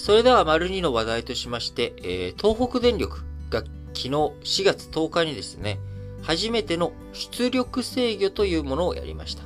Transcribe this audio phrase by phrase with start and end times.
[0.00, 3.18] それでは、丸2の話題としまして、えー、東北電力
[3.50, 5.78] が昨日4月10日にですね、
[6.22, 9.42] 初めての出力制御というものをやりました。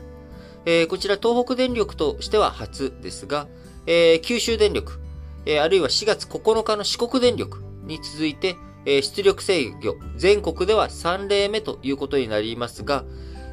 [0.64, 3.48] えー、こちら東北電力としては初ですが、
[3.88, 5.00] えー、九州電力、
[5.44, 8.54] えー、あるいは4月9日の四国電力に続いて、
[8.86, 13.04] え出力制御、全国では3例目ということになりますが、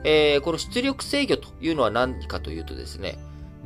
[0.03, 3.17] えこの出力制御というのは何かというとですね、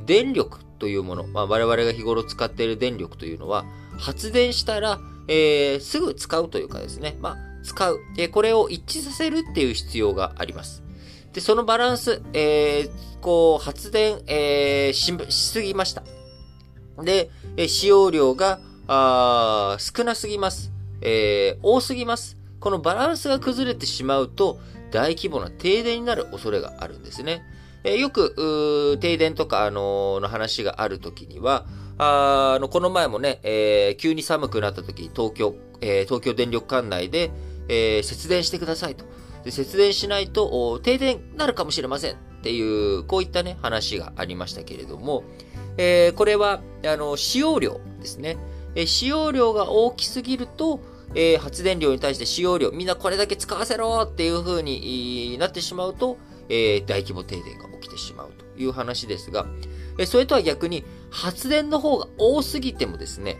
[0.05, 3.66] 電力というもの、まあ、我々が日頃使っている電力というのは、
[3.98, 8.00] 発電したら、えー、すぐ使うというかですね、まあ、使う。
[8.16, 10.84] で、これを一致させるっていう必要があります。
[11.34, 16.04] で、そのバランス、えー、こう、発電、えー、し、しすぎました。
[17.03, 20.72] で、え使用量が、あ少なすぎます。
[21.02, 22.38] えー、多すぎます。
[22.59, 24.59] このバランスが崩れてしまうと、
[24.92, 27.44] 大規模な停電になる恐れがあるんですね。
[27.85, 31.66] えよく、停電とか、あの、の話があるときには、
[32.00, 37.31] あの、この前もね、えー、急に寒くなった時、東京、えー、東京電力管内で、
[37.69, 39.06] えー、節電してくださいと。
[39.44, 45.23] で節電しないと、停電になるかもしれませんっていう、こういったね、話がありましたけれども、
[45.78, 48.38] え、これは、あの、使用量ですね。
[48.73, 50.80] え、使用量が大きすぎると、
[51.13, 56.17] え、発電量に対して使用量、みんなこれだけ使わせろっていう風になってしまうと、
[56.49, 59.45] えー、大規模停電が起きてしまうという話ですが、
[59.97, 63.38] えそれとは逆に発電の方が多すぎてもですね、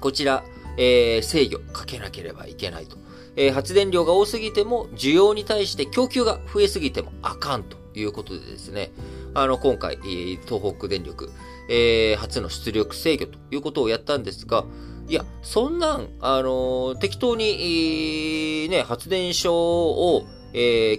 [0.00, 0.44] こちら、
[0.76, 2.96] えー、制御かけなければいけないと。
[3.36, 8.92] えー、発電量が多すぎても、需要に対して供給が増えすぎてもあかんということでですね、
[9.34, 11.30] あの、今回、東北電力、
[11.68, 14.64] えー、初の出力制御ということをやったんですが、
[15.08, 20.98] いや、そんなん、あのー、適当に、えー、ね、発電所を、え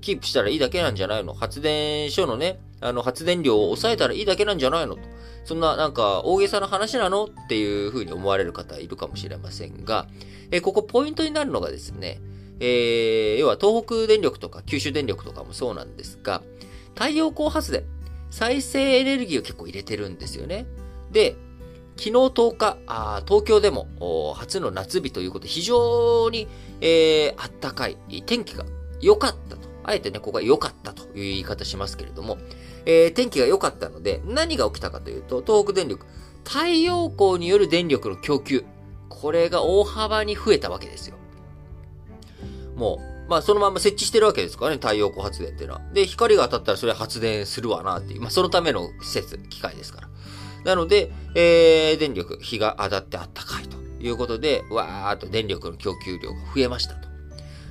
[0.00, 1.34] キープしたらいいだけなんじゃないの？
[1.34, 4.96] 発電所のね、あの、発電量を抑えたらいいだけなんじゃないの？
[4.96, 5.02] と。
[5.44, 7.24] そんな、なんか、大げさな話なの？
[7.24, 10.06] っていうふうに思われる方いるかもしれませんが、
[10.50, 12.20] えここポイントになるのがですね、
[12.60, 16.42] えー、要は東北電力とか九州電力とかもそうなんですが、
[16.94, 17.84] 太陽光発電、
[18.30, 20.66] 再生エネルギーを結構入れてるんですよね。
[21.12, 21.36] で、
[21.96, 26.46] 昨日10日、あ東京でも初の夏日ということで非常に、
[26.80, 28.64] えー、あったかい、天気が
[29.00, 29.68] 良かったと。
[29.88, 32.36] あえてね、ここは良かったという言い方しますけれども、
[32.84, 36.04] えー、天気が良かったので、何が起きたかというと、東北電力、
[36.44, 38.64] 太陽光による電力の供給、
[39.08, 41.16] これが大幅に増えたわけですよ。
[42.76, 45.80] もう、まあそのまま設置してるわけですからね、太陽光発電っていうのは。
[45.94, 50.08] で、光が当たったらそれ発電するわなっていう、まあそのための施設、機械ですから。
[50.64, 57.07] なので、えー、電力、日が当たってあったかいということで、わーっと電力の供給量が増えましたと。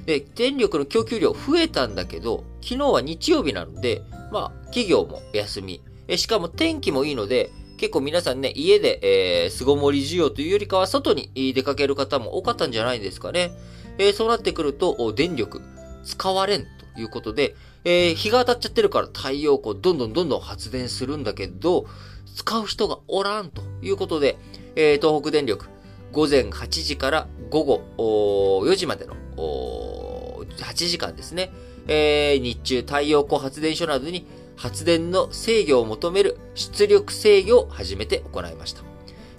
[0.08, 4.02] で、電力の供給量増えたんだけど、昨日は日曜日なので、
[4.32, 5.82] まあ、企業も休み。
[6.08, 13.52] えしかも天気もいいので、結構皆さんね、家で、えー、巣ごもり需要というよりかは外に出かける方も多かったんじゃないですかね。
[13.98, 15.62] えー、そうなってくると、電力
[16.06, 21.86] 使われんということで、えー、日が当たっちゃってるから太陽光どんどんどんどん発電するんだけど、
[22.34, 24.38] 使う人がおらんということで、
[24.78, 25.66] えー、東北電力、
[26.14, 31.52] 午前8時から午後4時までの8時間ですね、
[31.88, 38.82] えー、日中太陽光発電所などに発電の制御を求める出力制御を初めて行いました。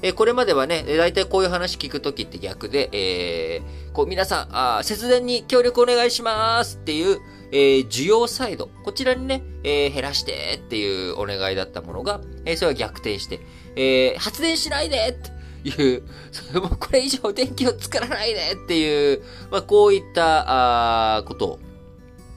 [0.00, 7.18] えー、これまではね、大体こういう話聞くときって逆で、えー、こう皆さんあ、節電に協力お願いしますっていう、
[7.50, 13.40] えー、需要サイド、こちらにね、えー、減らしてっていうお願いだったものが、えー、それは逆転して、
[13.74, 16.02] えー、発電しないでっていう、
[16.32, 21.58] そ れもこれ以上電気を作らないでっていう、まあ、こういったあことを、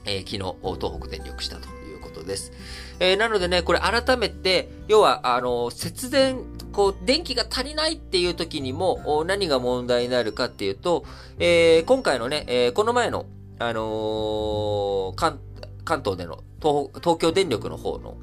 [0.04, 2.52] えー、昨日、東北電力したということです。
[3.00, 11.04] えー、なのでね、これ改めて、要は、あの、節電、こう、電気が足りないっていう時にも、何が問題になるかっていうと、
[11.38, 13.26] えー、今回のね、えー、この前の、
[13.58, 15.40] あの、関、
[15.84, 18.16] 関東での東、東京電力の方の、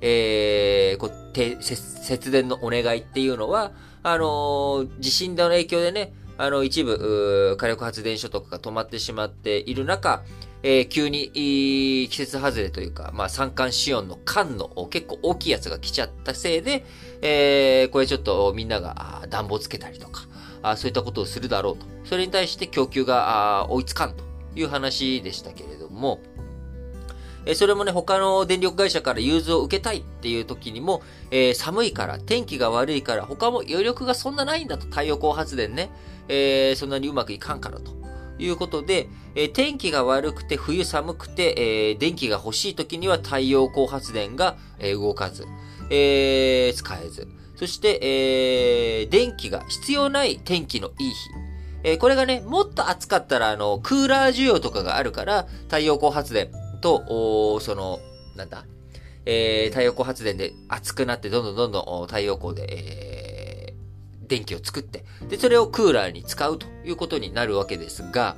[0.00, 3.72] えー、こう、節電のお願いっていうのは、
[4.06, 10.22] あの、地震の影響でね、あの、一部、火力発電所とかが止まってしまっている中、
[10.62, 11.32] えー、急に、
[12.08, 16.84] 季節外れというか、まあ、三寒四温の寒の結構大きいやつが来ちゃったせいで、
[17.20, 20.22] えー、これちょっとみんなが暖房つけたりとか、
[20.62, 21.84] あそういったことをするだろうと。
[22.04, 24.22] それに対して供給が追いつかんと
[24.54, 26.20] いう話でしたけれども、
[27.46, 35.90] えそれもね、他の電力会社から融通を受けたいっていう時にも、えー、寒いから、天気が悪いから、他も余力がそんなないんだと、太陽光発電ね、
[36.28, 37.96] えー、そんなにうまくいかんからと。
[38.38, 45.46] いうことで、えー、天気が悪くて冬寒くて、えー、電気が欲しい時には太陽光発電が、えー、動かず、
[45.88, 47.28] えー、使えず。
[47.56, 51.14] そして、えー、電気が必要ない天気のいい日。
[51.84, 58.00] えー、これがね、もっと暑かったら、あの、クーラー需要とかがあるから、太陽光発電と、その、
[58.36, 58.64] なんだ、
[59.26, 68.36] えー、太陽光発電で暑くなって、どんどんどんどん太陽光で、えー、電気を作って、で、それをクーラーに使うということになるわけですが、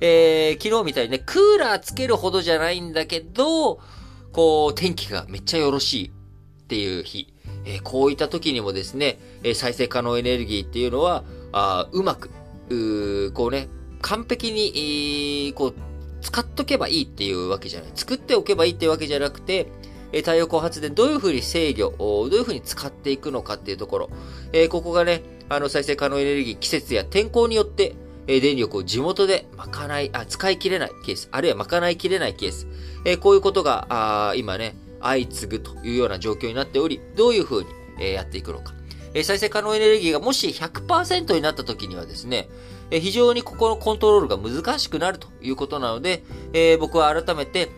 [0.00, 3.80] えー、昨日みたいにね、クーラーつけるほどじゃないんだけど、
[4.32, 7.34] こう、天気がめっちゃよろしいっていう日、
[7.66, 12.30] えー、こういった時にもですね、え再生可能エネルギーっていうのは、あうまく、
[12.70, 13.68] うこうね、
[14.00, 15.74] 完璧に、えー、こう、
[16.20, 17.90] 使っとけばいいっていうわけじゃない。
[17.94, 19.68] 作っておけばいいっていうわけじゃなくて、
[20.12, 24.10] え太陽光発電どういうふうに制御、どういうふうに使っていくのかっていうところ。
[24.52, 27.94] えー、ここがね、あの再生可能エネルギー、季節や天候によって、
[28.26, 32.66] えー、電力を地元で賄い、あ、使い切れないケース、あるいは賄いきれないケース。
[33.04, 37.68] えー、こういうことが、あ今ね、相次ぐというような状況になっており、どういうふうに、
[38.00, 38.74] え、やっていくのか。
[39.12, 42.48] え再生可能エネルギーがもし100%になった時にはですね、
[42.90, 46.22] え非常にここのコントロールが難しくなるということなので、
[46.52, 47.68] え僕は改めて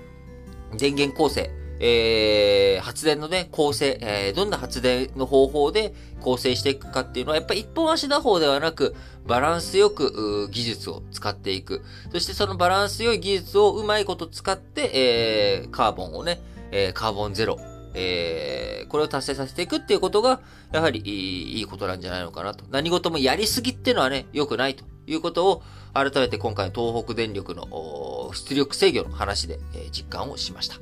[0.76, 1.50] 電源構成、
[1.84, 8.94] えー、発電のね、構成、えー、どんな発電の方法で構成していくかっていうのは、やっぱり一本足打法ではなく、
[9.26, 11.82] バランスよく技術を使っていく。
[12.12, 17.58] そしてそのバランス良い技術をうまいこと使って、えー、カーボンをね、えー、カーボンゼロ、
[17.94, 22.64] えー、これを達成させていくっていうことが、やはりいいことなんじゃないのかなと。
[22.70, 25.62] 何事もやりすぎっていうのはね、良くないということを、
[25.94, 29.58] 改めて今回の東北電力の出力制御の話で、
[29.90, 30.76] 実感をしました。